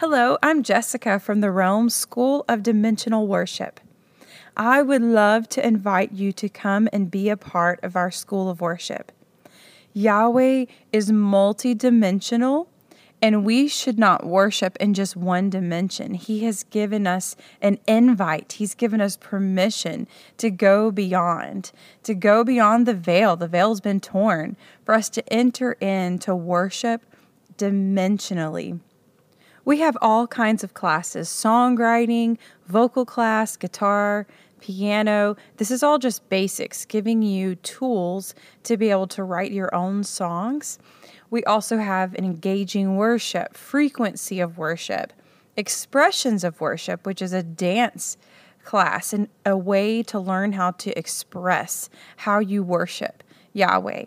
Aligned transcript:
Hello, 0.00 0.38
I'm 0.44 0.62
Jessica 0.62 1.18
from 1.18 1.40
the 1.40 1.50
Realm 1.50 1.90
School 1.90 2.44
of 2.48 2.62
Dimensional 2.62 3.26
Worship. 3.26 3.80
I 4.56 4.80
would 4.80 5.02
love 5.02 5.48
to 5.48 5.66
invite 5.66 6.12
you 6.12 6.30
to 6.34 6.48
come 6.48 6.88
and 6.92 7.10
be 7.10 7.28
a 7.28 7.36
part 7.36 7.80
of 7.82 7.96
our 7.96 8.12
School 8.12 8.48
of 8.48 8.60
Worship. 8.60 9.10
Yahweh 9.94 10.66
is 10.92 11.10
multidimensional, 11.10 12.68
and 13.20 13.44
we 13.44 13.66
should 13.66 13.98
not 13.98 14.24
worship 14.24 14.76
in 14.76 14.94
just 14.94 15.16
one 15.16 15.50
dimension. 15.50 16.14
He 16.14 16.44
has 16.44 16.62
given 16.62 17.08
us 17.08 17.34
an 17.60 17.80
invite, 17.88 18.52
He's 18.52 18.76
given 18.76 19.00
us 19.00 19.16
permission 19.16 20.06
to 20.36 20.48
go 20.48 20.92
beyond, 20.92 21.72
to 22.04 22.14
go 22.14 22.44
beyond 22.44 22.86
the 22.86 22.94
veil. 22.94 23.34
The 23.34 23.48
veil's 23.48 23.80
been 23.80 23.98
torn 23.98 24.56
for 24.84 24.94
us 24.94 25.08
to 25.08 25.32
enter 25.32 25.72
in 25.80 26.20
to 26.20 26.36
worship 26.36 27.02
dimensionally. 27.56 28.78
We 29.68 29.80
have 29.80 29.98
all 30.00 30.26
kinds 30.26 30.64
of 30.64 30.72
classes 30.72 31.28
songwriting, 31.28 32.38
vocal 32.68 33.04
class, 33.04 33.54
guitar, 33.54 34.26
piano. 34.62 35.36
This 35.58 35.70
is 35.70 35.82
all 35.82 35.98
just 35.98 36.26
basics, 36.30 36.86
giving 36.86 37.20
you 37.20 37.54
tools 37.56 38.34
to 38.62 38.78
be 38.78 38.88
able 38.88 39.08
to 39.08 39.22
write 39.22 39.52
your 39.52 39.74
own 39.74 40.04
songs. 40.04 40.78
We 41.28 41.44
also 41.44 41.76
have 41.76 42.14
an 42.14 42.24
engaging 42.24 42.96
worship, 42.96 43.58
frequency 43.58 44.40
of 44.40 44.56
worship, 44.56 45.12
expressions 45.54 46.44
of 46.44 46.62
worship, 46.62 47.04
which 47.04 47.20
is 47.20 47.34
a 47.34 47.42
dance 47.42 48.16
class 48.64 49.12
and 49.12 49.28
a 49.44 49.54
way 49.54 50.02
to 50.04 50.18
learn 50.18 50.54
how 50.54 50.70
to 50.70 50.98
express 50.98 51.90
how 52.16 52.38
you 52.38 52.62
worship 52.62 53.22
Yahweh. 53.52 54.06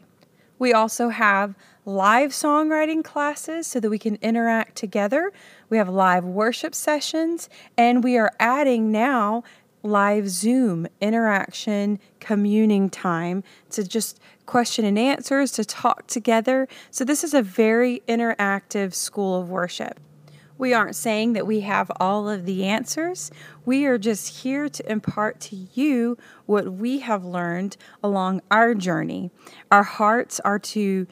We 0.57 0.73
also 0.73 1.09
have 1.09 1.53
live 1.85 2.31
songwriting 2.31 3.03
classes 3.03 3.67
so 3.67 3.79
that 3.79 3.89
we 3.89 3.97
can 3.97 4.17
interact 4.21 4.75
together. 4.75 5.31
We 5.69 5.77
have 5.77 5.89
live 5.89 6.25
worship 6.25 6.75
sessions, 6.75 7.49
and 7.77 8.03
we 8.03 8.17
are 8.17 8.31
adding 8.39 8.91
now 8.91 9.43
live 9.83 10.29
Zoom 10.29 10.87
interaction, 10.99 11.99
communing 12.19 12.89
time 12.89 13.43
to 13.71 13.83
just 13.83 14.19
question 14.45 14.85
and 14.85 14.99
answers, 14.99 15.51
to 15.53 15.65
talk 15.65 16.07
together. 16.07 16.67
So, 16.91 17.03
this 17.03 17.23
is 17.23 17.33
a 17.33 17.41
very 17.41 18.03
interactive 18.07 18.93
school 18.93 19.41
of 19.41 19.49
worship. 19.49 19.99
We 20.61 20.75
aren't 20.75 20.95
saying 20.95 21.33
that 21.33 21.47
we 21.47 21.61
have 21.61 21.91
all 21.99 22.29
of 22.29 22.45
the 22.45 22.65
answers. 22.65 23.31
We 23.65 23.85
are 23.85 23.97
just 23.97 24.43
here 24.43 24.69
to 24.69 24.91
impart 24.91 25.39
to 25.39 25.55
you 25.73 26.19
what 26.45 26.73
we 26.73 26.99
have 26.99 27.25
learned 27.25 27.77
along 28.03 28.41
our 28.51 28.75
journey. 28.75 29.31
Our 29.71 29.81
hearts 29.81 30.39
are 30.41 30.59
to 30.59 31.07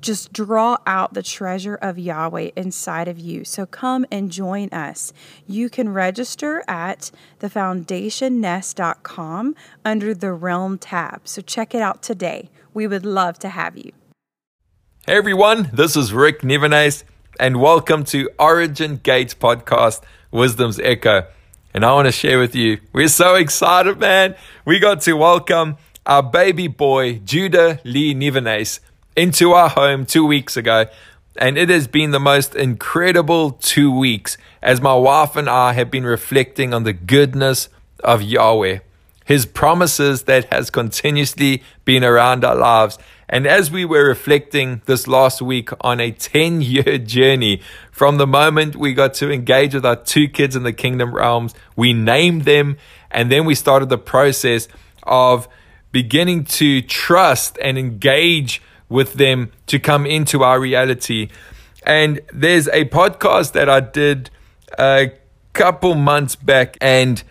just 0.00 0.32
draw 0.32 0.78
out 0.86 1.12
the 1.14 1.22
treasure 1.22 1.76
of 1.76 1.98
Yahweh 1.98 2.50
inside 2.56 3.08
of 3.08 3.18
you. 3.18 3.44
So 3.44 3.66
come 3.66 4.06
and 4.10 4.30
join 4.30 4.70
us. 4.70 5.12
You 5.46 5.68
can 5.68 5.90
register 5.90 6.64
at 6.68 7.10
thefoundationnest.com 7.40 9.54
under 9.84 10.14
the 10.14 10.32
Realm 10.32 10.78
tab. 10.78 11.28
So 11.28 11.42
check 11.42 11.74
it 11.74 11.82
out 11.82 12.02
today. 12.02 12.50
We 12.72 12.86
would 12.86 13.04
love 13.04 13.38
to 13.40 13.48
have 13.48 13.76
you. 13.76 13.90
Hey 15.06 15.16
everyone, 15.16 15.70
this 15.72 15.96
is 15.96 16.12
Rick 16.12 16.44
Nivenace 16.44 17.02
and 17.40 17.60
welcome 17.60 18.04
to 18.04 18.30
Origin 18.38 19.00
Gates 19.02 19.34
Podcast, 19.34 20.02
Wisdom's 20.30 20.78
Echo. 20.78 21.26
And 21.72 21.84
I 21.84 21.92
want 21.92 22.06
to 22.06 22.12
share 22.12 22.38
with 22.38 22.54
you, 22.54 22.78
we're 22.92 23.08
so 23.08 23.34
excited, 23.36 23.98
man. 23.98 24.36
We 24.64 24.78
got 24.78 25.00
to 25.02 25.14
welcome 25.14 25.76
our 26.04 26.22
baby 26.22 26.66
boy, 26.66 27.18
Judah 27.18 27.80
Lee 27.84 28.14
Nivenace, 28.14 28.80
into 29.18 29.52
our 29.52 29.68
home 29.68 30.06
two 30.06 30.24
weeks 30.24 30.56
ago. 30.56 30.86
And 31.36 31.58
it 31.58 31.68
has 31.68 31.86
been 31.86 32.12
the 32.12 32.20
most 32.20 32.54
incredible 32.54 33.50
two 33.52 33.90
weeks 33.90 34.38
as 34.62 34.80
my 34.80 34.94
wife 34.94 35.36
and 35.36 35.48
I 35.48 35.72
have 35.72 35.90
been 35.90 36.04
reflecting 36.04 36.72
on 36.72 36.84
the 36.84 36.92
goodness 36.92 37.68
of 38.02 38.22
Yahweh, 38.22 38.78
His 39.24 39.44
promises 39.44 40.22
that 40.22 40.52
has 40.52 40.70
continuously 40.70 41.62
been 41.84 42.04
around 42.04 42.44
our 42.44 42.56
lives 42.56 42.98
and 43.30 43.46
as 43.46 43.70
we 43.70 43.84
were 43.84 44.06
reflecting 44.06 44.80
this 44.86 45.06
last 45.06 45.42
week 45.42 45.68
on 45.82 46.00
a 46.00 46.10
10 46.12 46.62
year 46.62 46.98
journey 46.98 47.60
from 47.90 48.16
the 48.16 48.26
moment 48.26 48.76
we 48.76 48.94
got 48.94 49.14
to 49.14 49.30
engage 49.30 49.74
with 49.74 49.84
our 49.84 49.96
two 49.96 50.28
kids 50.28 50.56
in 50.56 50.62
the 50.62 50.72
kingdom 50.72 51.14
realms, 51.14 51.54
we 51.76 51.92
named 51.92 52.44
them, 52.44 52.76
and 53.10 53.30
then 53.30 53.44
we 53.44 53.54
started 53.54 53.88
the 53.88 53.98
process 53.98 54.68
of 55.02 55.48
beginning 55.92 56.44
to 56.44 56.80
trust 56.82 57.58
and 57.60 57.78
engage 57.78 58.62
with 58.88 59.14
them 59.14 59.52
to 59.66 59.78
come 59.78 60.06
into 60.06 60.42
our 60.42 60.60
reality. 60.60 61.28
And 61.82 62.20
there's 62.32 62.68
a 62.68 62.84
podcast 62.86 63.52
that 63.52 63.68
I 63.68 63.80
did 63.80 64.30
a 64.78 65.12
couple 65.52 65.94
months 65.94 66.36
back, 66.36 66.76
and 66.80 67.22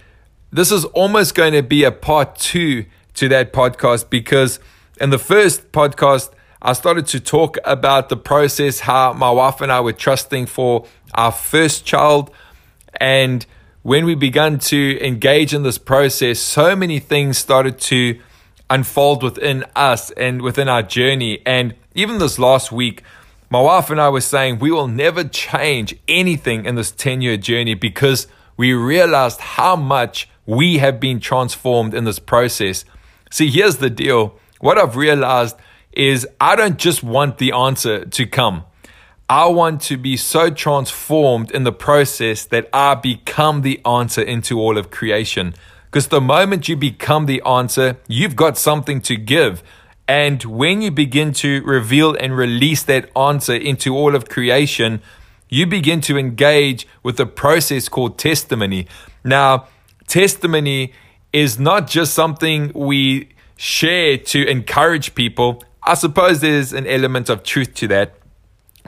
this 0.51 0.72
is 0.72 0.85
almost 0.85 1.35
going 1.35 1.53
to 1.53 1.63
be 1.63 1.84
a 1.84 1.91
part 1.91 2.38
two 2.38 2.85
to 3.16 3.29
that 3.29 3.51
podcast 3.51 4.09
because 4.09 4.59
in 5.00 5.09
the 5.09 5.19
first 5.19 5.72
podcast, 5.72 6.31
I 6.62 6.73
started 6.73 7.06
to 7.07 7.19
talk 7.19 7.57
about 7.66 8.09
the 8.09 8.17
process, 8.17 8.81
how 8.81 9.13
my 9.13 9.29
wife 9.29 9.62
and 9.62 9.72
I 9.72 9.79
were 9.81 9.94
trusting 9.94 10.47
for 10.47 10.85
our 11.13 11.31
first 11.31 11.85
child. 11.85 12.31
And 13.00 13.46
when 13.84 14.06
we 14.06 14.16
began 14.16 14.57
to 14.59 15.00
engage 15.06 15.53
in 15.53 15.63
this 15.63 15.78
process, 15.78 16.40
so 16.40 16.75
many 16.75 17.00
things 17.00 17.38
started 17.38 17.79
to 17.81 18.19
unfold 18.69 19.23
within 19.23 19.66
us 19.75 20.11
and 20.11 20.41
within 20.41 20.67
our 20.67 20.83
journey. 20.83 21.41
And 21.45 21.75
even 21.95 22.17
this 22.17 22.38
last 22.38 22.72
week, 22.72 23.03
my 23.50 23.61
wife 23.61 23.89
and 23.89 24.00
I 24.00 24.09
were 24.09 24.22
saying 24.22 24.59
we 24.59 24.72
will 24.72 24.88
never 24.88 25.23
change 25.23 25.95
anything 26.07 26.66
in 26.66 26.75
this 26.75 26.91
10 26.91 27.22
year 27.22 27.38
journey 27.38 27.75
because 27.75 28.28
we 28.57 28.73
realized 28.73 29.39
how 29.39 29.75
much 29.75 30.29
we 30.45 30.79
have 30.79 31.00
been 31.00 31.19
transformed 31.19 31.94
in 31.94 32.03
this 32.03 32.19
process. 32.19 32.83
See, 33.31 33.50
here's 33.50 33.78
the 33.78 33.89
deal 33.89 34.38
what 34.59 34.78
I've 34.78 34.95
realized 34.95 35.55
is 35.94 36.28
I 36.41 36.55
don't 36.55 36.78
just 36.78 37.03
want 37.03 37.38
the 37.38 37.51
answer 37.51 38.05
to 38.05 38.25
come. 38.25 38.63
I 39.29 39.47
want 39.47 39.81
to 39.84 39.97
be 39.97 40.16
so 40.16 40.49
transformed 40.49 41.51
in 41.51 41.63
the 41.63 41.73
process 41.73 42.45
that 42.45 42.69
I 42.72 42.95
become 42.95 43.61
the 43.61 43.81
answer 43.85 44.22
into 44.22 44.59
all 44.59 44.78
of 44.78 44.89
creation. 44.89 45.53
Because 45.87 46.07
the 46.07 46.21
moment 46.21 46.67
you 46.67 46.75
become 46.75 47.25
the 47.25 47.41
answer, 47.43 47.97
you've 48.07 48.35
got 48.35 48.57
something 48.57 49.01
to 49.01 49.15
give. 49.15 49.63
And 50.07 50.43
when 50.43 50.81
you 50.81 50.91
begin 50.91 51.33
to 51.33 51.61
reveal 51.63 52.15
and 52.15 52.35
release 52.35 52.83
that 52.83 53.09
answer 53.17 53.55
into 53.55 53.95
all 53.95 54.15
of 54.15 54.29
creation, 54.29 55.01
you 55.49 55.65
begin 55.65 56.01
to 56.01 56.17
engage 56.17 56.87
with 57.03 57.19
a 57.19 57.25
process 57.25 57.89
called 57.89 58.17
testimony. 58.17 58.87
Now, 59.23 59.67
testimony 60.07 60.93
is 61.33 61.59
not 61.59 61.87
just 61.87 62.13
something 62.13 62.71
we 62.73 63.29
share 63.57 64.17
to 64.17 64.47
encourage 64.47 65.15
people, 65.15 65.63
I 65.83 65.93
suppose 65.93 66.41
there's 66.41 66.73
an 66.73 66.85
element 66.85 67.29
of 67.29 67.43
truth 67.43 67.73
to 67.75 67.87
that. 67.87 68.15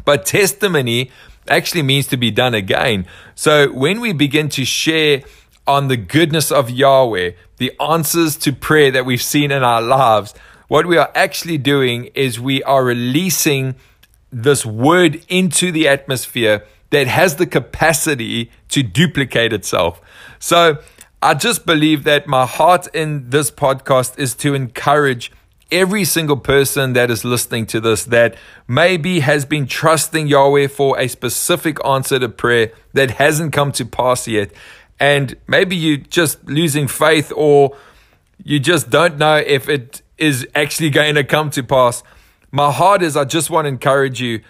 But 0.03 0.25
testimony 0.25 1.11
actually 1.47 1.81
means 1.81 2.07
to 2.07 2.17
be 2.17 2.29
done 2.29 2.53
again. 2.53 3.07
So 3.35 3.71
when 3.71 4.01
we 4.01 4.13
begin 4.13 4.49
to 4.49 4.65
share 4.65 5.23
on 5.69 5.87
the 5.87 5.97
goodness 5.97 6.51
of 6.51 6.71
Yahweh, 6.71 7.31
the 7.57 7.71
answers 7.79 8.35
to 8.37 8.51
prayer 8.51 8.89
that 8.89 9.05
we've 9.05 9.21
seen 9.21 9.51
in 9.51 9.61
our 9.61 9.83
lives, 9.83 10.33
what 10.67 10.87
we 10.87 10.97
are 10.97 11.11
actually 11.13 11.59
doing 11.59 12.05
is 12.15 12.39
we 12.39 12.63
are 12.63 12.83
releasing 12.83 13.75
this 14.31 14.65
word 14.65 15.23
into 15.29 15.71
the 15.71 15.87
atmosphere 15.87 16.65
that 16.89 17.05
has 17.05 17.35
the 17.35 17.45
capacity 17.45 18.49
to 18.69 18.81
duplicate 18.81 19.53
itself. 19.53 20.01
So 20.39 20.79
I 21.21 21.35
just 21.35 21.67
believe 21.67 22.03
that 22.03 22.25
my 22.25 22.47
heart 22.47 22.87
in 22.95 23.29
this 23.29 23.51
podcast 23.51 24.17
is 24.17 24.33
to 24.35 24.55
encourage 24.55 25.31
every 25.71 26.03
single 26.03 26.37
person 26.37 26.93
that 26.93 27.11
is 27.11 27.23
listening 27.23 27.67
to 27.67 27.79
this 27.79 28.05
that 28.05 28.35
maybe 28.67 29.19
has 29.19 29.45
been 29.45 29.67
trusting 29.67 30.27
Yahweh 30.27 30.67
for 30.67 30.99
a 30.99 31.07
specific 31.07 31.77
answer 31.85 32.17
to 32.17 32.27
prayer 32.27 32.71
that 32.93 33.11
hasn't 33.11 33.53
come 33.53 33.71
to 33.73 33.85
pass 33.85 34.27
yet. 34.27 34.51
And 34.99 35.35
maybe 35.47 35.75
you 35.75 35.97
just 35.97 36.43
losing 36.45 36.87
faith 36.87 37.31
or 37.35 37.75
you 38.43 38.59
just 38.59 38.89
don't 38.89 39.17
know 39.17 39.35
if 39.35 39.69
it 39.69 40.01
is 40.17 40.47
actually 40.55 40.89
going 40.89 41.15
to 41.15 41.23
come 41.23 41.49
to 41.51 41.63
pass. 41.63 42.03
My 42.51 42.71
heart 42.71 43.01
is 43.01 43.15
I 43.15 43.25
just 43.25 43.49
want 43.49 43.65
to 43.65 43.69
encourage 43.69 44.21
you. 44.21 44.41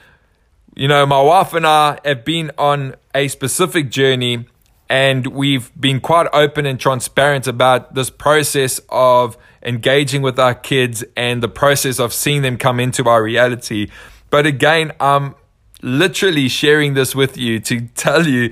You 0.76 0.88
know, 0.88 1.06
my 1.06 1.22
wife 1.22 1.54
and 1.54 1.68
I 1.68 2.00
have 2.06 2.24
been 2.24 2.52
on 2.58 2.96
a 3.14 3.28
specific 3.28 3.90
journey 3.90 4.46
and 4.90 5.28
we've 5.28 5.72
been 5.80 6.00
quite 6.00 6.28
open 6.34 6.66
and 6.66 6.80
transparent 6.80 7.48
about 7.48 7.94
this 7.94 8.10
process 8.10 8.82
of 8.90 9.38
engaging 9.62 10.22
with 10.22 10.40
our 10.40 10.56
kids 10.56 11.04
and 11.16 11.44
the 11.44 11.48
process 11.48 12.00
of 12.00 12.12
seeing 12.12 12.42
them 12.42 12.58
come 12.58 12.80
into 12.80 13.08
our 13.08 13.22
reality. 13.22 13.90
But 14.32 14.48
again, 14.48 14.94
I'm 15.00 15.36
literally 15.82 16.48
sharing 16.48 16.96
this 16.96 17.14
with 17.14 17.38
you 17.38 17.60
to 17.62 17.82
tell 17.96 18.26
you 18.26 18.52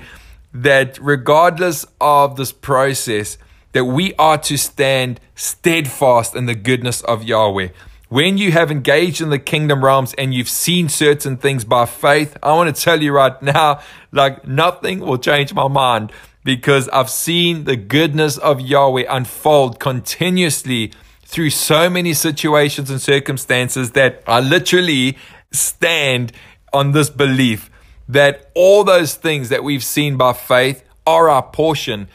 that 0.52 0.98
regardless 1.00 1.84
of 2.00 2.36
this 2.36 2.52
process, 2.52 3.38
that 3.72 3.84
we 3.84 4.14
are 4.14 4.38
to 4.38 4.56
stand 4.56 5.20
steadfast 5.34 6.34
in 6.34 6.46
the 6.46 6.54
goodness 6.54 7.02
of 7.02 7.22
Yahweh. 7.22 7.68
when 8.08 8.38
you 8.38 8.50
have 8.52 8.70
engaged 8.70 9.20
in 9.20 9.28
the 9.28 9.38
kingdom 9.38 9.84
realms 9.84 10.14
and 10.14 10.32
you've 10.32 10.48
seen 10.48 10.88
certain 10.88 11.36
things 11.36 11.62
by 11.64 11.84
faith, 11.84 12.38
I 12.42 12.54
want 12.54 12.74
to 12.74 12.82
tell 12.82 13.02
you 13.02 13.12
right 13.12 13.40
now, 13.42 13.80
like 14.12 14.46
nothing 14.46 15.00
will 15.00 15.18
change 15.18 15.52
my 15.52 15.68
mind 15.68 16.10
because 16.42 16.88
I've 16.88 17.10
seen 17.10 17.64
the 17.64 17.76
goodness 17.76 18.38
of 18.38 18.62
Yahweh 18.62 19.04
unfold 19.08 19.78
continuously 19.78 20.92
through 21.22 21.50
so 21.50 21.90
many 21.90 22.14
situations 22.14 22.88
and 22.88 23.02
circumstances 23.02 23.90
that 23.90 24.22
I 24.26 24.40
literally 24.40 25.18
stand 25.52 26.32
on 26.72 26.92
this 26.92 27.10
belief 27.10 27.70
that 28.08 28.50
all 28.54 28.84
those 28.84 29.14
things 29.14 29.50
that 29.50 29.62
we've 29.62 29.84
seen 29.84 30.16
by 30.16 30.32
faith 30.32 30.82
are 31.06 31.28
our 31.28 31.42
portion. 31.42 32.08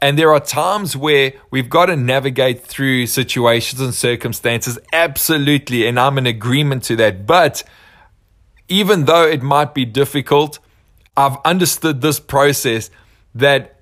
And 0.00 0.18
there 0.18 0.32
are 0.32 0.40
times 0.40 0.96
where 0.96 1.32
we've 1.50 1.68
got 1.68 1.86
to 1.86 1.96
navigate 1.96 2.62
through 2.62 3.06
situations 3.06 3.80
and 3.80 3.94
circumstances. 3.94 4.78
Absolutely. 4.92 5.86
And 5.86 5.98
I'm 5.98 6.18
in 6.18 6.26
agreement 6.26 6.84
to 6.84 6.96
that. 6.96 7.26
But 7.26 7.64
even 8.68 9.06
though 9.06 9.26
it 9.26 9.42
might 9.42 9.74
be 9.74 9.84
difficult, 9.84 10.60
I've 11.16 11.38
understood 11.44 12.00
this 12.00 12.20
process 12.20 12.90
that 13.34 13.80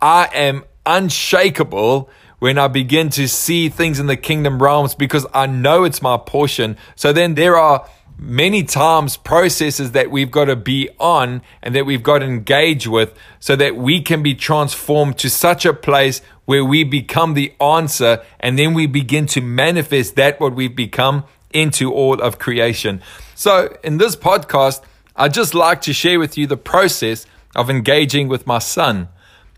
I 0.00 0.28
am 0.34 0.64
unshakable 0.84 2.10
when 2.40 2.58
I 2.58 2.66
begin 2.66 3.08
to 3.10 3.28
see 3.28 3.68
things 3.68 4.00
in 4.00 4.08
the 4.08 4.16
kingdom 4.16 4.60
realms 4.60 4.96
because 4.96 5.26
I 5.32 5.46
know 5.46 5.84
it's 5.84 6.02
my 6.02 6.16
portion. 6.16 6.76
So 6.96 7.12
then 7.12 7.36
there 7.36 7.56
are 7.56 7.86
many 8.22 8.62
times 8.62 9.16
processes 9.16 9.92
that 9.92 10.10
we've 10.10 10.30
got 10.30 10.44
to 10.44 10.54
be 10.54 10.88
on 11.00 11.42
and 11.60 11.74
that 11.74 11.84
we've 11.84 12.02
got 12.02 12.20
to 12.20 12.24
engage 12.24 12.86
with 12.86 13.12
so 13.40 13.56
that 13.56 13.76
we 13.76 14.00
can 14.00 14.22
be 14.22 14.34
transformed 14.34 15.18
to 15.18 15.28
such 15.28 15.66
a 15.66 15.74
place 15.74 16.20
where 16.44 16.64
we 16.64 16.84
become 16.84 17.34
the 17.34 17.52
answer 17.60 18.22
and 18.38 18.58
then 18.58 18.74
we 18.74 18.86
begin 18.86 19.26
to 19.26 19.40
manifest 19.40 20.14
that 20.14 20.38
what 20.38 20.54
we've 20.54 20.76
become 20.76 21.24
into 21.52 21.92
all 21.92 22.20
of 22.20 22.38
creation. 22.38 23.02
So 23.34 23.76
in 23.82 23.98
this 23.98 24.14
podcast, 24.14 24.82
I'd 25.16 25.34
just 25.34 25.54
like 25.54 25.82
to 25.82 25.92
share 25.92 26.18
with 26.18 26.38
you 26.38 26.46
the 26.46 26.56
process 26.56 27.26
of 27.56 27.68
engaging 27.68 28.28
with 28.28 28.46
my 28.46 28.60
son. 28.60 29.08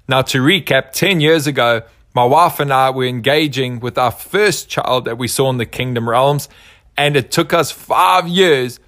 Now, 0.08 0.22
to 0.22 0.38
recap, 0.38 0.92
10 0.92 1.20
years 1.20 1.46
ago, 1.46 1.82
my 2.14 2.24
wife 2.24 2.60
and 2.60 2.72
I 2.72 2.90
were 2.90 3.04
engaging 3.04 3.80
with 3.80 3.98
our 3.98 4.10
first 4.10 4.68
child 4.68 5.04
that 5.04 5.18
we 5.18 5.28
saw 5.28 5.50
in 5.50 5.58
the 5.58 5.66
kingdom 5.66 6.08
realms, 6.08 6.48
and 6.96 7.16
it 7.16 7.30
took 7.30 7.52
us 7.52 7.70
five 7.70 8.28
years 8.28 8.80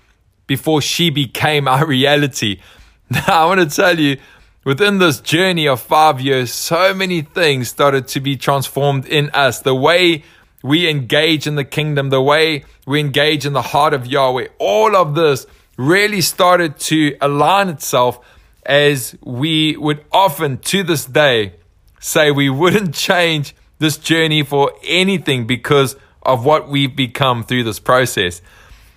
before 0.47 0.81
she 0.81 1.11
became 1.11 1.69
our 1.69 1.87
reality. 1.87 2.61
Now, 3.09 3.23
I 3.29 3.47
want 3.47 3.61
to 3.71 3.77
tell 3.77 4.01
you, 4.01 4.19
within 4.65 4.99
this 4.99 5.21
journey 5.21 5.69
of 5.69 5.81
five 5.81 6.21
years, 6.21 6.53
so 6.53 6.93
many 6.93 7.23
things 7.23 7.69
started 7.69 8.09
to 8.09 8.21
be 8.21 8.37
transformed 8.37 9.07
in 9.07 9.31
us. 9.31 9.61
The 9.61 9.77
way 9.77 10.25
we 10.61 10.89
engage 10.89 11.47
in 11.47 11.55
the 11.55 11.63
kingdom, 11.65 12.11
the 12.11 12.21
way 12.21 12.65
we 12.85 12.99
engage 12.99 13.47
in 13.47 13.53
the 13.53 13.63
heart 13.63 13.95
of 13.95 14.07
Yahweh, 14.07 14.49
all 14.59 14.97
of 14.97 15.15
this 15.15 15.47
really 15.77 16.21
started 16.21 16.81
to 16.81 17.17
align 17.21 17.69
itself 17.69 18.19
as 18.65 19.17
we 19.23 19.77
would 19.77 20.05
often 20.11 20.59
to 20.59 20.83
this 20.83 21.05
day 21.05 21.55
say 22.01 22.33
we 22.33 22.51
wouldn't 22.51 22.95
change 23.09 23.55
this 23.79 23.99
journey 23.99 24.43
for 24.43 24.73
anything 24.85 25.47
because 25.47 25.97
of 26.27 26.45
what 26.45 26.69
we've 26.69 26.95
become 26.95 27.45
through 27.45 27.65
this 27.65 27.79
process. 27.79 28.43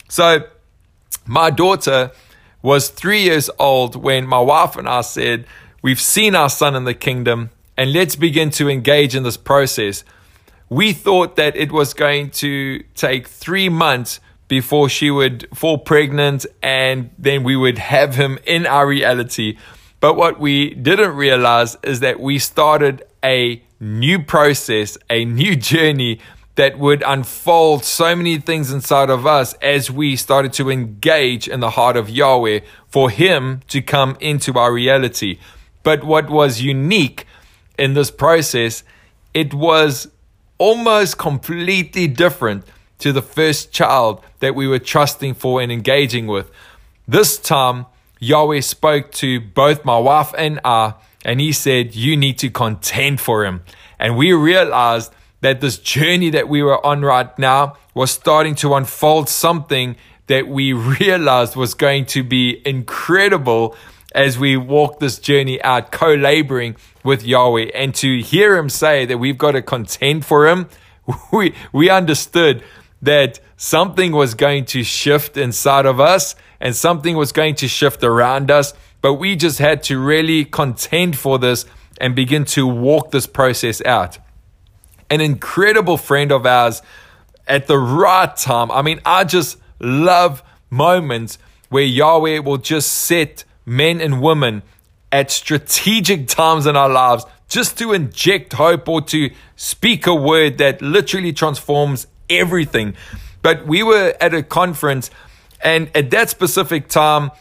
So, 0.10 0.46
my 1.26 1.50
daughter 1.52 2.12
was 2.62 2.90
three 2.90 3.22
years 3.22 3.50
old 3.60 3.96
when 3.96 4.28
my 4.28 4.40
wife 4.40 4.76
and 4.76 4.90
I 4.90 5.02
said, 5.02 5.46
We've 5.82 6.02
seen 6.02 6.36
our 6.36 6.50
son 6.50 6.76
in 6.76 6.84
the 6.84 6.94
kingdom, 6.94 7.52
and 7.78 7.94
let's 7.94 8.18
begin 8.18 8.50
to 8.52 8.70
engage 8.70 9.16
in 9.16 9.24
this 9.24 9.38
process. 9.38 10.04
We 10.68 10.92
thought 10.92 11.38
that 11.38 11.56
it 11.56 11.72
was 11.72 11.94
going 11.94 12.32
to 12.32 12.84
take 12.96 13.28
three 13.28 13.70
months 13.70 14.20
before 14.50 14.90
she 14.90 15.10
would 15.10 15.48
fall 15.54 15.78
pregnant 15.78 16.46
and 16.62 17.12
then 17.18 17.44
we 17.44 17.56
would 17.56 17.78
have 17.78 18.16
him 18.16 18.38
in 18.46 18.66
our 18.66 18.86
reality. 18.86 19.58
But 20.02 20.16
what 20.16 20.40
we 20.40 20.74
didn't 20.74 21.16
realize 21.16 21.78
is 21.84 22.02
that 22.02 22.20
we 22.20 22.40
started 22.40 23.04
a 23.24 23.62
new 23.80 24.22
process, 24.22 24.98
a 25.10 25.24
new 25.24 25.56
journey 25.72 26.20
that 26.60 26.78
would 26.78 27.02
unfold 27.08 27.86
so 27.86 28.14
many 28.14 28.38
things 28.38 28.70
inside 28.70 29.10
of 29.10 29.26
us 29.26 29.54
as 29.62 29.90
we 29.90 30.18
started 30.18 30.52
to 30.52 30.70
engage 30.70 31.48
in 31.48 31.62
the 31.62 31.70
heart 31.70 31.96
of 31.96 32.10
Yahweh 32.10 32.60
for 32.86 33.10
Him 33.10 33.62
to 33.70 33.82
come 33.82 34.18
into 34.20 34.52
our 34.60 34.74
reality. 34.74 35.40
But 35.84 36.04
what 36.04 36.30
was 36.30 36.62
unique 36.62 37.26
in 37.78 37.94
this 37.94 38.12
process, 38.12 38.84
it 39.34 39.54
was 39.54 40.10
almost 40.58 41.18
completely 41.18 42.10
different 42.10 42.66
to 42.98 43.14
the 43.14 43.22
first 43.22 43.72
child 43.72 44.22
that 44.42 44.54
we 44.54 44.68
were 44.68 44.80
trusting 44.80 45.36
for 45.36 45.62
and 45.62 45.72
engaging 45.72 46.28
with. 46.28 46.52
This 47.08 47.38
time, 47.38 47.86
Yahweh 48.20 48.60
spoke 48.60 49.14
to 49.14 49.40
both 49.40 49.86
my 49.86 49.98
wife 49.98 50.34
and 50.38 50.60
I, 50.66 50.96
and 51.24 51.40
he 51.40 51.54
said, 51.54 51.96
You 51.96 52.18
need 52.18 52.38
to 52.40 52.50
contend 52.50 53.22
for 53.22 53.46
him. 53.46 53.62
And 53.98 54.18
we 54.18 54.34
realized 54.34 55.14
that 55.42 55.62
this 55.62 55.78
journey 55.78 56.30
that 56.32 56.50
we 56.50 56.62
were 56.62 56.86
on 56.86 57.02
right 57.02 57.38
now 57.40 57.78
was 57.94 58.12
starting 58.12 58.56
to 58.56 58.74
unfold 58.74 59.30
something 59.30 59.96
that 60.28 60.48
we 60.48 60.74
realized 61.00 61.56
was 61.56 61.74
going 61.74 62.06
to 62.06 62.24
be 62.24 62.62
incredible 62.66 63.76
as 64.14 64.40
we 64.40 64.58
walk 64.58 65.00
this 65.00 65.20
journey 65.20 65.62
out, 65.62 65.92
co 65.92 66.14
laboring 66.14 66.76
with 67.04 67.24
Yahweh. 67.24 67.70
And 67.74 67.94
to 67.96 68.22
hear 68.22 68.58
him 68.58 68.70
say 68.70 69.06
that 69.06 69.18
we've 69.18 69.38
got 69.38 69.52
to 69.52 69.62
contend 69.62 70.26
for 70.26 70.48
him, 70.48 70.68
we, 71.32 71.54
we 71.72 71.90
understood 71.90 72.64
that 73.02 73.40
something 73.56 74.12
was 74.12 74.34
going 74.34 74.66
to 74.66 74.84
shift 74.84 75.38
inside 75.38 75.86
of 75.86 76.00
us 76.00 76.36
and 76.60 76.76
something 76.76 77.16
was 77.16 77.32
going 77.32 77.56
to 77.56 77.68
shift 77.68 78.04
around 78.04 78.52
us. 78.52 78.74
But 79.02 79.14
we 79.16 79.36
just 79.36 79.60
had 79.60 79.84
to 79.84 80.00
really 80.00 80.44
contend 80.44 81.18
for 81.18 81.40
this 81.40 81.66
and 82.02 82.16
begin 82.16 82.46
to 82.46 82.68
walk 82.68 83.12
this 83.12 83.28
process 83.28 83.82
out. 83.86 84.18
An 85.10 85.22
incredible 85.22 85.98
friend 85.98 86.32
of 86.32 86.46
ours 86.46 86.82
at 87.48 87.68
the 87.68 87.78
right 87.78 88.36
time. 88.36 88.72
I 88.72 88.82
mean, 88.82 89.02
I 89.06 89.24
just 89.24 89.58
love 89.80 90.44
moments 90.70 91.38
where 91.70 91.84
Yahweh 91.84 92.40
will 92.40 92.58
just 92.58 92.92
set 92.92 93.44
men 93.66 94.02
and 94.02 94.22
women 94.22 94.62
at 95.12 95.32
strategic 95.32 96.28
times 96.28 96.66
in 96.66 96.76
our 96.76 96.90
lives 96.90 97.26
just 97.48 97.78
to 97.80 97.94
inject 97.94 98.54
hope 98.54 98.88
or 98.88 99.02
to 99.02 99.32
speak 99.56 100.06
a 100.06 100.14
word 100.14 100.60
that 100.60 100.82
literally 100.82 101.34
transforms 101.34 102.08
everything. 102.30 102.96
But 103.42 103.66
we 103.66 103.82
were 103.82 104.16
at 104.22 104.34
a 104.34 104.44
conference, 104.44 105.10
and 105.62 105.90
at 105.96 106.12
that 106.12 106.30
specific 106.30 106.88
time, 106.88 107.32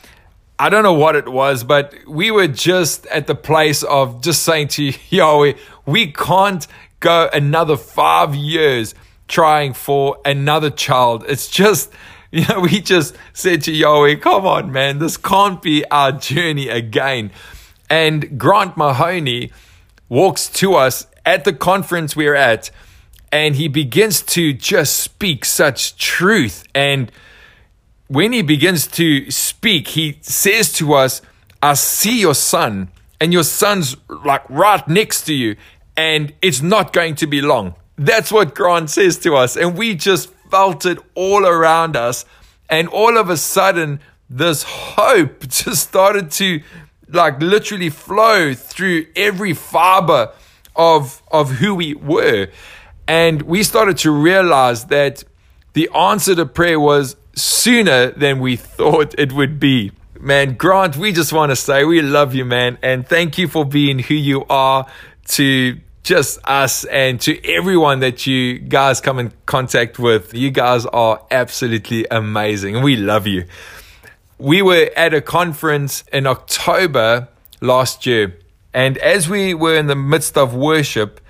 I 0.58 0.70
don't 0.70 0.82
know 0.82 0.94
what 0.94 1.14
it 1.14 1.28
was, 1.28 1.62
but 1.62 1.94
we 2.06 2.30
were 2.30 2.48
just 2.48 3.06
at 3.06 3.26
the 3.26 3.34
place 3.34 3.82
of 3.82 4.22
just 4.22 4.42
saying 4.42 4.68
to 4.68 4.92
Yahweh, 5.10 5.54
we 5.86 6.10
can't 6.12 6.66
go 7.00 7.28
another 7.32 7.76
five 7.76 8.34
years 8.34 8.94
trying 9.26 9.74
for 9.74 10.18
another 10.24 10.70
child. 10.70 11.24
It's 11.28 11.48
just, 11.48 11.92
you 12.30 12.46
know, 12.46 12.60
we 12.60 12.80
just 12.80 13.16
said 13.32 13.62
to 13.62 13.72
Yahweh, 13.72 14.16
come 14.16 14.46
on, 14.46 14.72
man, 14.72 14.98
this 14.98 15.16
can't 15.16 15.62
be 15.62 15.84
our 15.90 16.12
journey 16.12 16.68
again. 16.68 17.30
And 17.90 18.38
Grant 18.38 18.76
Mahoney 18.76 19.50
walks 20.08 20.48
to 20.48 20.74
us 20.74 21.06
at 21.24 21.44
the 21.44 21.52
conference 21.52 22.16
we're 22.16 22.34
at 22.34 22.70
and 23.30 23.56
he 23.56 23.68
begins 23.68 24.22
to 24.22 24.52
just 24.52 24.98
speak 24.98 25.44
such 25.44 25.96
truth. 25.96 26.64
And 26.74 27.12
when 28.06 28.32
he 28.32 28.42
begins 28.42 28.86
to 28.88 29.30
speak, 29.30 29.88
he 29.88 30.18
says 30.22 30.72
to 30.74 30.94
us, 30.94 31.20
I 31.62 31.74
see 31.74 32.20
your 32.20 32.34
son, 32.34 32.88
and 33.20 33.32
your 33.32 33.42
son's 33.42 33.96
like 34.08 34.48
right 34.48 34.86
next 34.88 35.24
to 35.24 35.34
you, 35.34 35.56
and 35.98 36.32
it's 36.40 36.62
not 36.62 36.92
going 36.92 37.16
to 37.16 37.26
be 37.26 37.42
long. 37.42 37.74
That's 37.96 38.30
what 38.30 38.54
Grant 38.54 38.88
says 38.88 39.18
to 39.18 39.34
us. 39.34 39.56
And 39.56 39.76
we 39.76 39.96
just 39.96 40.30
felt 40.48 40.86
it 40.86 40.98
all 41.16 41.44
around 41.44 41.96
us. 41.96 42.24
And 42.70 42.86
all 42.86 43.18
of 43.18 43.28
a 43.28 43.36
sudden, 43.36 43.98
this 44.30 44.62
hope 44.62 45.40
just 45.48 45.88
started 45.88 46.30
to 46.32 46.62
like 47.08 47.42
literally 47.42 47.90
flow 47.90 48.54
through 48.54 49.06
every 49.16 49.54
fiber 49.54 50.30
of, 50.76 51.20
of 51.32 51.50
who 51.50 51.74
we 51.74 51.94
were. 51.94 52.46
And 53.08 53.42
we 53.42 53.64
started 53.64 53.98
to 53.98 54.12
realize 54.12 54.84
that 54.86 55.24
the 55.72 55.90
answer 55.96 56.36
to 56.36 56.46
prayer 56.46 56.78
was 56.78 57.16
sooner 57.34 58.12
than 58.12 58.38
we 58.38 58.54
thought 58.54 59.16
it 59.18 59.32
would 59.32 59.58
be. 59.58 59.90
Man, 60.20 60.54
Grant, 60.54 60.96
we 60.96 61.10
just 61.10 61.32
want 61.32 61.50
to 61.50 61.56
say 61.56 61.84
we 61.84 62.02
love 62.02 62.36
you, 62.36 62.44
man. 62.44 62.78
And 62.82 63.04
thank 63.04 63.36
you 63.36 63.48
for 63.48 63.64
being 63.64 63.98
who 63.98 64.14
you 64.14 64.44
are 64.48 64.86
to 65.30 65.80
just 66.08 66.38
us 66.48 66.86
and 66.86 67.20
to 67.20 67.38
everyone 67.46 68.00
that 68.00 68.26
you 68.26 68.58
guys 68.58 68.98
come 68.98 69.18
in 69.18 69.30
contact 69.44 69.98
with. 69.98 70.32
You 70.32 70.50
guys 70.50 70.86
are 70.86 71.20
absolutely 71.30 72.06
amazing 72.10 72.80
we 72.80 72.96
love 72.96 73.26
you. 73.26 73.44
We 74.38 74.62
were 74.62 74.88
at 74.96 75.12
a 75.12 75.20
conference 75.20 76.04
in 76.10 76.26
October 76.26 77.28
last 77.60 78.06
year. 78.06 78.38
And 78.72 78.96
as 78.98 79.28
we 79.28 79.52
were 79.52 79.74
in 79.74 79.86
the 79.86 79.96
midst 79.96 80.38
of 80.38 80.54
worship, 80.54 81.20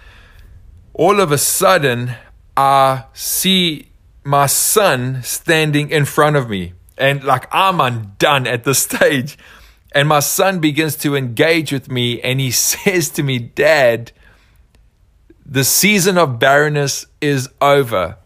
all 0.95 1.19
of 1.19 1.33
a 1.33 1.39
sudden, 1.39 2.13
I 2.57 3.07
see 3.15 3.91
my 4.23 4.47
son 4.47 5.25
standing 5.25 5.91
in 5.91 6.05
front 6.05 6.37
of 6.37 6.49
me. 6.49 6.75
And 6.97 7.25
like 7.25 7.49
I'm 7.51 7.81
undone 7.81 8.47
at 8.47 8.63
this 8.63 8.79
stage. 8.91 9.37
And 9.91 10.07
my 10.07 10.21
son 10.21 10.61
begins 10.61 10.95
to 10.99 11.17
engage 11.17 11.73
with 11.73 11.91
me 11.91 12.21
and 12.21 12.39
he 12.39 12.53
says 12.53 13.09
to 13.11 13.25
me, 13.25 13.41
Dad, 13.41 14.13
the 15.49 15.65
season 15.65 16.19
of 16.19 16.39
barrenness 16.39 17.07
is 17.21 17.49
over. 17.61 18.17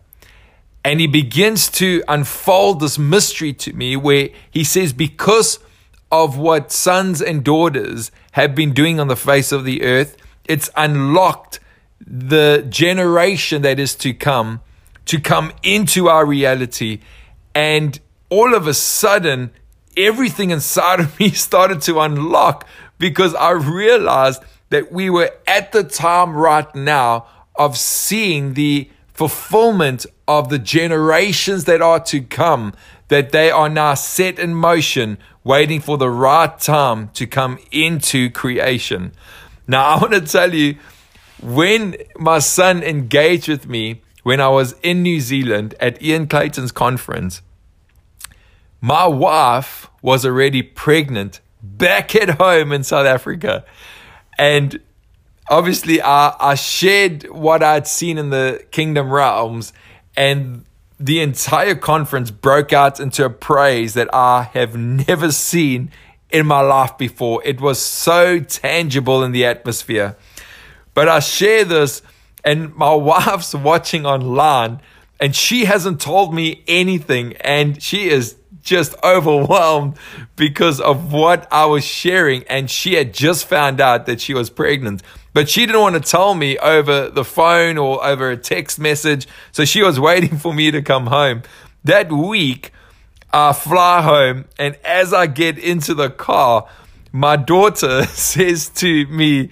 And 0.84 0.98
he 0.98 1.06
begins 1.06 1.68
to 1.70 2.02
unfold 2.08 2.80
this 2.80 2.98
mystery 2.98 3.52
to 3.54 3.72
me 3.72 3.94
where 3.96 4.30
he 4.50 4.64
says, 4.64 4.92
because 4.92 5.60
of 6.10 6.36
what 6.36 6.72
sons 6.72 7.22
and 7.22 7.44
daughters 7.44 8.10
have 8.32 8.54
been 8.54 8.72
doing 8.72 8.98
on 8.98 9.06
the 9.06 9.16
face 9.16 9.52
of 9.52 9.64
the 9.64 9.84
earth, 9.84 10.16
it's 10.46 10.68
unlocked 10.76 11.60
the 12.04 12.66
generation 12.68 13.62
that 13.62 13.78
is 13.78 13.94
to 13.94 14.12
come 14.12 14.60
to 15.04 15.20
come 15.20 15.52
into 15.62 16.08
our 16.08 16.24
reality. 16.24 17.00
And 17.54 17.98
all 18.30 18.54
of 18.54 18.66
a 18.66 18.74
sudden, 18.74 19.50
everything 19.96 20.50
inside 20.50 21.00
of 21.00 21.18
me 21.18 21.30
started 21.30 21.80
to 21.82 22.00
unlock 22.00 22.66
because 22.98 23.34
I 23.34 23.50
realized 23.50 24.42
that 24.72 24.90
we 24.90 25.10
were 25.10 25.30
at 25.46 25.72
the 25.72 25.84
time 25.84 26.34
right 26.34 26.74
now 26.74 27.26
of 27.54 27.76
seeing 27.76 28.54
the 28.54 28.90
fulfillment 29.12 30.06
of 30.26 30.48
the 30.48 30.58
generations 30.58 31.66
that 31.66 31.82
are 31.82 32.00
to 32.00 32.22
come, 32.22 32.72
that 33.08 33.32
they 33.32 33.50
are 33.50 33.68
now 33.68 33.92
set 33.92 34.38
in 34.38 34.54
motion, 34.54 35.18
waiting 35.44 35.78
for 35.78 35.98
the 35.98 36.08
right 36.08 36.58
time 36.58 37.10
to 37.10 37.26
come 37.26 37.58
into 37.70 38.30
creation. 38.30 39.12
Now, 39.68 39.84
I 39.94 40.00
want 40.00 40.14
to 40.14 40.22
tell 40.22 40.54
you, 40.54 40.76
when 41.42 41.96
my 42.16 42.38
son 42.38 42.82
engaged 42.82 43.48
with 43.48 43.68
me 43.68 44.00
when 44.22 44.40
I 44.40 44.48
was 44.48 44.74
in 44.82 45.02
New 45.02 45.20
Zealand 45.20 45.74
at 45.80 46.02
Ian 46.02 46.28
Clayton's 46.28 46.72
conference, 46.72 47.42
my 48.80 49.06
wife 49.06 49.90
was 50.00 50.24
already 50.24 50.62
pregnant 50.62 51.40
back 51.62 52.16
at 52.16 52.30
home 52.30 52.72
in 52.72 52.84
South 52.84 53.06
Africa. 53.06 53.66
And 54.38 54.80
obviously, 55.48 56.00
I, 56.00 56.34
I 56.38 56.54
shared 56.54 57.28
what 57.30 57.62
I'd 57.62 57.86
seen 57.86 58.18
in 58.18 58.30
the 58.30 58.64
kingdom 58.70 59.12
realms, 59.12 59.72
and 60.16 60.64
the 60.98 61.20
entire 61.20 61.74
conference 61.74 62.30
broke 62.30 62.72
out 62.72 63.00
into 63.00 63.24
a 63.24 63.30
praise 63.30 63.94
that 63.94 64.12
I 64.14 64.44
have 64.54 64.76
never 64.76 65.32
seen 65.32 65.90
in 66.30 66.46
my 66.46 66.60
life 66.60 66.96
before. 66.96 67.42
It 67.44 67.60
was 67.60 67.80
so 67.80 68.40
tangible 68.40 69.22
in 69.22 69.32
the 69.32 69.44
atmosphere. 69.44 70.16
But 70.94 71.08
I 71.08 71.20
share 71.20 71.64
this, 71.64 72.02
and 72.44 72.74
my 72.74 72.94
wife's 72.94 73.54
watching 73.54 74.06
online, 74.06 74.80
and 75.20 75.36
she 75.36 75.64
hasn't 75.66 76.00
told 76.00 76.34
me 76.34 76.64
anything, 76.66 77.36
and 77.36 77.82
she 77.82 78.08
is 78.08 78.36
just 78.62 78.94
overwhelmed 79.02 79.96
because 80.36 80.80
of 80.80 81.12
what 81.12 81.46
I 81.52 81.66
was 81.66 81.84
sharing. 81.84 82.44
And 82.44 82.70
she 82.70 82.94
had 82.94 83.12
just 83.12 83.46
found 83.46 83.80
out 83.80 84.06
that 84.06 84.20
she 84.20 84.34
was 84.34 84.50
pregnant, 84.50 85.02
but 85.34 85.48
she 85.48 85.66
didn't 85.66 85.80
want 85.80 86.02
to 86.02 86.10
tell 86.10 86.34
me 86.34 86.58
over 86.58 87.08
the 87.08 87.24
phone 87.24 87.78
or 87.78 88.04
over 88.04 88.30
a 88.30 88.36
text 88.36 88.78
message. 88.78 89.26
So 89.50 89.64
she 89.64 89.82
was 89.82 89.98
waiting 90.08 90.38
for 90.38 90.54
me 90.54 90.70
to 90.70 90.82
come 90.82 91.06
home. 91.06 91.42
That 91.84 92.12
week, 92.12 92.72
I 93.32 93.52
fly 93.54 94.02
home, 94.02 94.44
and 94.58 94.76
as 94.84 95.14
I 95.14 95.26
get 95.26 95.58
into 95.58 95.94
the 95.94 96.10
car, 96.10 96.68
my 97.12 97.36
daughter 97.36 98.04
says 98.06 98.68
to 98.76 99.06
me, 99.06 99.50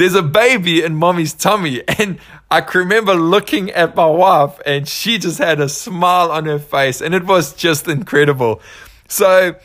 there's 0.00 0.14
a 0.14 0.22
baby 0.22 0.82
in 0.82 0.94
mommy's 0.94 1.34
tummy. 1.34 1.82
And 1.98 2.18
I 2.50 2.62
can 2.62 2.80
remember 2.80 3.14
looking 3.14 3.70
at 3.70 3.94
my 3.94 4.06
wife 4.06 4.58
and 4.64 4.88
she 4.88 5.18
just 5.18 5.38
had 5.38 5.60
a 5.60 5.68
smile 5.68 6.32
on 6.32 6.46
her 6.46 6.58
face 6.58 7.02
and 7.02 7.14
it 7.14 7.24
was 7.24 7.52
just 7.52 7.86
incredible. 7.86 8.62
So, 9.08 9.56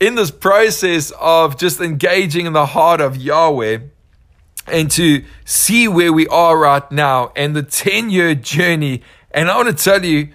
in 0.00 0.14
this 0.14 0.30
process 0.30 1.12
of 1.20 1.58
just 1.58 1.80
engaging 1.80 2.46
in 2.46 2.54
the 2.54 2.66
heart 2.66 3.00
of 3.02 3.16
Yahweh 3.16 3.80
and 4.66 4.90
to 4.92 5.22
see 5.44 5.88
where 5.88 6.12
we 6.12 6.26
are 6.28 6.58
right 6.58 6.90
now 6.90 7.32
and 7.36 7.54
the 7.54 7.62
10 7.62 8.08
year 8.08 8.34
journey, 8.34 9.02
and 9.30 9.50
I 9.50 9.56
want 9.56 9.76
to 9.76 9.84
tell 9.84 10.02
you, 10.02 10.28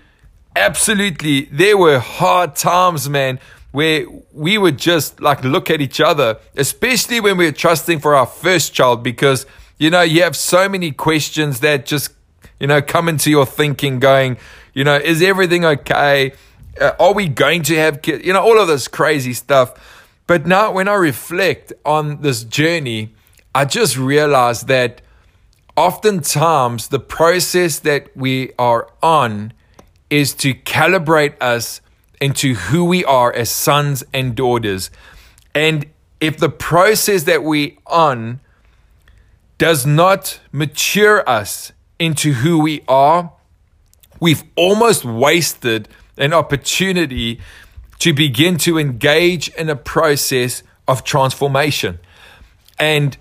absolutely, 0.56 1.46
there 1.46 1.78
were 1.78 1.98
hard 2.00 2.56
times, 2.56 3.10
man 3.10 3.40
where 3.72 4.06
we 4.34 4.58
would 4.58 4.78
just 4.78 5.22
like 5.22 5.44
look 5.44 5.70
at 5.70 5.82
each 5.82 6.01
other, 6.01 6.38
especially 6.56 7.20
when 7.20 7.38
we 7.38 7.46
were 7.46 7.51
trusting 7.51 8.00
for 8.00 8.16
our 8.16 8.25
first 8.25 8.74
child, 8.74 9.04
because, 9.04 9.46
you 9.78 9.90
know, 9.90 10.01
you 10.01 10.22
have 10.24 10.36
so 10.36 10.68
many 10.68 10.92
questions 10.92 11.62
that 11.62 11.86
just, 11.86 12.12
you 12.60 12.68
know, 12.68 12.82
come 12.82 13.08
into 13.08 13.30
your 13.30 13.46
thinking 13.46 14.00
going, 14.00 14.38
you 14.74 14.84
know, 14.84 14.96
is 14.96 15.22
everything 15.22 15.66
okay? 15.66 16.34
Uh, 16.80 16.92
are 17.00 17.13
we 17.13 17.28
going 17.28 17.63
to 17.63 17.75
have 17.75 18.01
kids? 18.01 18.25
You 18.25 18.34
know, 18.34 18.42
all 18.42 18.60
of 18.60 18.68
this 18.68 18.88
crazy 18.88 19.34
stuff. 19.34 19.74
But 20.28 20.46
now 20.46 20.72
when 20.72 20.88
I 20.88 20.94
reflect 20.94 21.74
on 21.86 22.22
this 22.22 22.44
journey, 22.44 23.13
I 23.54 23.66
just 23.66 23.98
realize 23.98 24.62
that 24.63 25.01
oftentimes 25.75 26.90
the 26.90 27.00
process 27.00 27.80
that 27.80 28.16
we 28.16 28.51
are 28.58 28.88
on 29.01 29.54
is 30.10 30.34
to 30.36 30.54
calibrate 30.54 31.36
us 31.42 31.82
into 32.22 32.54
who 32.54 32.86
we 32.86 33.04
are 33.04 33.34
as 33.34 33.50
sons 33.50 34.04
and 34.13 34.36
daughters. 34.36 34.92
And 35.54 35.88
if 36.22 36.38
the 36.38 36.50
process 36.50 37.24
that 37.24 37.44
we 37.44 37.80
on 37.88 38.40
does 39.58 39.86
not 39.86 40.40
mature 40.51 41.28
us 41.28 41.74
into 42.00 42.34
who 42.34 42.60
we 42.60 42.84
are, 42.88 43.34
we've 44.20 44.44
almost 44.56 45.04
wasted 45.04 45.90
an 46.18 46.32
opportunity 46.32 47.42
to 48.00 48.13
begin 48.13 48.58
to 48.58 48.78
engage 48.80 49.50
in 49.50 49.70
a 49.70 49.75
process 49.75 50.63
of 50.88 51.04
transformation. 51.04 52.00
And 52.80 53.18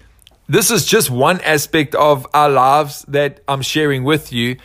this 0.49 0.71
is 0.71 0.85
just 0.85 1.11
one 1.11 1.41
aspect 1.43 1.95
of 1.95 2.27
our 2.35 2.51
lives 2.51 3.05
that 3.09 3.41
I'm 3.47 3.63
sharing 3.63 4.05
with 4.05 4.33
you 4.33 4.57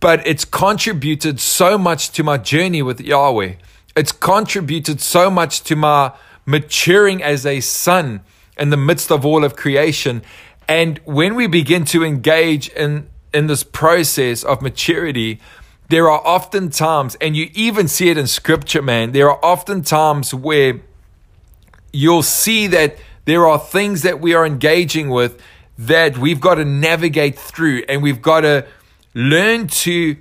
but 0.00 0.26
it's 0.26 0.44
contributed 0.44 1.40
so 1.40 1.78
much 1.78 2.10
to 2.10 2.22
my 2.22 2.38
journey 2.38 2.82
with 2.82 3.00
Yahweh. 3.00 3.54
It's 3.96 4.12
contributed 4.12 5.00
so 5.00 5.30
much 5.30 5.62
to 5.64 5.76
my 5.76 6.12
maturing 6.44 7.22
as 7.22 7.46
a 7.46 7.60
son 7.60 8.20
in 8.58 8.70
the 8.70 8.76
midst 8.76 9.10
of 9.10 9.24
all 9.24 9.44
of 9.44 9.56
creation. 9.56 10.22
And 10.68 10.98
when 11.04 11.34
we 11.34 11.46
begin 11.46 11.84
to 11.86 12.04
engage 12.04 12.68
in, 12.70 13.08
in 13.32 13.46
this 13.46 13.62
process 13.62 14.42
of 14.44 14.62
maturity, 14.62 15.40
there 15.88 16.10
are 16.10 16.24
often 16.26 16.70
times, 16.70 17.16
and 17.20 17.36
you 17.36 17.50
even 17.54 17.88
see 17.88 18.08
it 18.10 18.18
in 18.18 18.26
scripture, 18.26 18.82
man, 18.82 19.12
there 19.12 19.30
are 19.30 19.44
often 19.44 19.82
times 19.82 20.34
where 20.34 20.80
you'll 21.92 22.22
see 22.22 22.66
that 22.66 22.96
there 23.24 23.46
are 23.46 23.58
things 23.58 24.02
that 24.02 24.20
we 24.20 24.34
are 24.34 24.44
engaging 24.44 25.10
with 25.10 25.40
that 25.78 26.18
we've 26.18 26.40
got 26.40 26.56
to 26.56 26.64
navigate 26.64 27.38
through 27.38 27.84
and 27.88 28.02
we've 28.02 28.22
got 28.22 28.40
to 28.40 28.66
Learn 29.16 29.66
to 29.68 30.14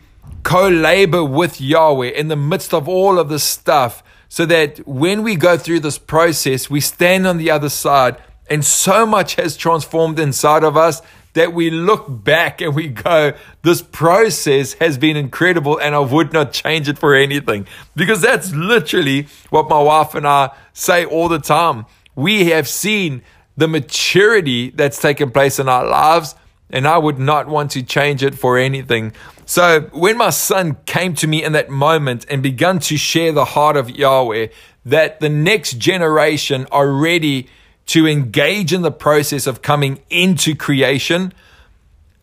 co 0.43 0.69
labor 0.69 1.21
with 1.21 1.59
Yahweh 1.59 2.11
in 2.11 2.29
the 2.29 2.37
midst 2.37 2.73
of 2.73 2.87
all 2.87 3.19
of 3.19 3.27
this 3.27 3.43
stuff 3.43 4.01
so 4.29 4.45
that 4.45 4.77
when 4.87 5.21
we 5.21 5.35
go 5.35 5.57
through 5.57 5.81
this 5.81 5.97
process, 5.97 6.69
we 6.69 6.79
stand 6.79 7.27
on 7.27 7.37
the 7.37 7.51
other 7.51 7.67
side 7.67 8.15
and 8.49 8.63
so 8.63 9.05
much 9.05 9.35
has 9.35 9.57
transformed 9.57 10.17
inside 10.17 10.63
of 10.63 10.77
us 10.77 11.01
that 11.33 11.51
we 11.51 11.69
look 11.69 12.05
back 12.07 12.61
and 12.61 12.73
we 12.73 12.87
go, 12.87 13.33
this 13.63 13.81
process 13.81 14.71
has 14.75 14.97
been 14.97 15.17
incredible 15.17 15.77
and 15.77 15.93
I 15.93 15.99
would 15.99 16.31
not 16.31 16.53
change 16.53 16.87
it 16.87 16.97
for 16.97 17.15
anything. 17.15 17.67
Because 17.97 18.21
that's 18.21 18.53
literally 18.53 19.27
what 19.49 19.67
my 19.67 19.81
wife 19.81 20.15
and 20.15 20.25
I 20.25 20.51
say 20.71 21.03
all 21.03 21.27
the 21.27 21.39
time. 21.39 21.85
We 22.15 22.45
have 22.45 22.69
seen 22.69 23.23
the 23.57 23.67
maturity 23.67 24.69
that's 24.69 25.01
taken 25.01 25.31
place 25.31 25.59
in 25.59 25.67
our 25.67 25.85
lives 25.85 26.35
and 26.69 26.87
I 26.87 26.97
would 26.97 27.19
not 27.19 27.47
want 27.47 27.71
to 27.71 27.83
change 27.83 28.23
it 28.23 28.35
for 28.35 28.57
anything. 28.57 29.13
So 29.45 29.81
when 29.93 30.17
my 30.17 30.31
son 30.31 30.77
came 30.85 31.13
to 31.15 31.27
me 31.27 31.43
in 31.43 31.51
that 31.53 31.69
moment 31.69 32.25
and 32.29 32.41
began 32.41 32.79
to 32.79 32.97
share 32.97 33.31
the 33.31 33.45
heart 33.45 33.77
of 33.77 33.89
Yahweh, 33.89 34.47
that 34.85 35.19
the 35.19 35.29
next 35.29 35.77
generation 35.77 36.67
are 36.71 36.89
ready 36.89 37.47
to 37.87 38.07
engage 38.07 38.73
in 38.73 38.81
the 38.81 38.91
process 38.91 39.45
of 39.45 39.61
coming 39.61 39.99
into 40.09 40.55
creation, 40.55 41.33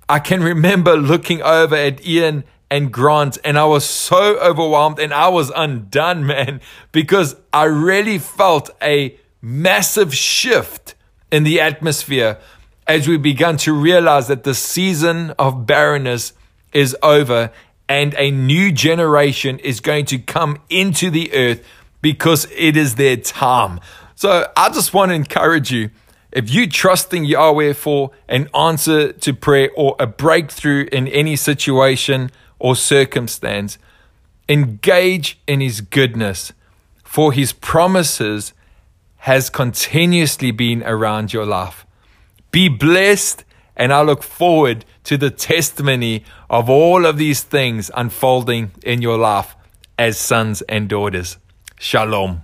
I 0.09 0.19
can 0.19 0.43
remember 0.43 0.97
looking 0.97 1.43
over 1.43 1.77
at 1.77 2.05
Ian 2.05 2.45
and 2.71 2.91
Grant, 2.93 3.39
and 3.45 3.59
I 3.59 3.67
was 3.67 3.85
so 3.85 4.39
overwhelmed 4.39 4.99
and 4.99 5.13
I 5.13 5.29
was 5.29 5.53
undone, 5.55 6.27
man, 6.27 6.61
because 6.91 7.37
I 7.53 7.65
really 7.65 8.19
felt 8.19 8.71
a 8.83 9.17
massive 9.41 10.15
shift 10.15 10.95
in 11.31 11.45
the 11.45 11.61
atmosphere 11.61 12.39
as 12.93 13.09
we 13.09 13.17
began 13.17 13.57
to 13.57 13.73
realize 13.73 14.29
that 14.29 14.45
the 14.45 14.55
season 14.55 15.31
of 15.39 15.65
barrenness 15.65 16.35
is 16.75 16.95
over 17.03 17.51
and 17.89 18.15
a 18.19 18.31
new 18.31 18.71
generation 18.71 19.59
is 19.61 19.81
going 19.81 20.05
to 20.05 20.19
come 20.19 20.61
into 20.69 21.09
the 21.09 21.33
earth 21.33 21.65
because 22.03 22.47
it 22.55 22.77
is 22.77 22.97
their 22.97 23.17
time. 23.17 23.81
So 24.15 24.47
I 24.59 24.69
just 24.69 24.93
want 24.93 25.09
to 25.09 25.15
encourage 25.15 25.73
you 25.73 25.89
if 26.33 26.51
you're 26.51 26.67
trusting 26.67 27.25
Yahweh 27.25 27.73
for 27.73 28.11
an 28.29 28.51
answer 28.55 29.11
to 29.11 29.33
prayer 29.33 29.71
or 29.75 29.97
a 29.99 30.07
breakthrough 30.07 30.87
in 30.93 31.09
any 31.09 31.35
situation 31.35 32.31
or 32.59 32.77
circumstance. 32.77 33.79
Engage 34.51 35.41
in 35.47 35.63
his 35.63 35.81
goodness, 35.81 36.53
for 37.05 37.33
his 37.33 37.55
promises 37.55 38.53
has 39.17 39.49
continuously 39.49 40.51
been 40.51 40.83
around 40.83 41.33
your 41.33 41.47
life. 41.47 41.87
Be 42.53 42.69
blessed, 42.69 43.45
and 43.77 43.95
I 43.95 44.03
look 44.03 44.23
forward 44.23 44.85
to 45.05 45.17
the 45.17 45.31
testimony 45.31 46.23
of 46.51 46.69
all 46.69 47.07
of 47.07 47.17
these 47.17 47.43
things 47.43 47.91
unfolding 47.97 48.73
in 48.83 49.01
your 49.01 49.17
life 49.17 49.57
as 49.99 50.19
sons 50.19 50.61
and 50.69 50.87
daughters. 50.87 51.39
Shalom. 51.79 52.43